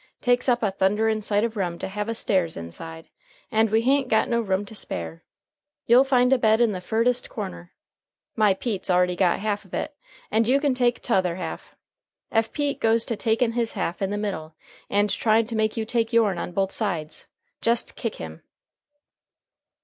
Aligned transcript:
Takes 0.19 0.49
up 0.49 0.63
a 0.63 0.71
thunderin' 0.71 1.21
sight 1.21 1.43
of 1.43 1.55
room 1.55 1.77
to 1.77 1.87
have 1.87 2.09
a 2.09 2.15
stairs 2.15 2.57
inside, 2.57 3.07
and 3.51 3.69
we 3.69 3.83
ha'n't 3.83 4.07
got 4.07 4.27
no 4.27 4.41
room 4.41 4.65
to 4.65 4.73
spare. 4.73 5.23
You'll 5.85 6.03
find 6.03 6.33
a 6.33 6.39
bed 6.39 6.59
in 6.59 6.71
the 6.71 6.81
furdest 6.81 7.29
corner. 7.29 7.71
My 8.35 8.55
Pete's 8.55 8.89
already 8.89 9.15
got 9.15 9.37
half 9.41 9.63
of 9.63 9.75
it, 9.75 9.95
and 10.31 10.47
you 10.47 10.59
can 10.59 10.73
take 10.73 11.03
t'other 11.03 11.35
half. 11.35 11.75
Ef 12.31 12.51
Pete 12.51 12.79
goes 12.79 13.05
to 13.05 13.15
takin' 13.15 13.51
his 13.51 13.73
half 13.73 14.01
in 14.01 14.09
the 14.09 14.17
middle, 14.17 14.55
and 14.89 15.07
tryin' 15.07 15.45
to 15.45 15.55
make 15.55 15.77
you 15.77 15.85
take 15.85 16.11
yourn 16.11 16.39
on 16.39 16.51
both 16.51 16.71
sides, 16.71 17.27
jest 17.61 17.95
kick 17.95 18.15
him." 18.15 18.41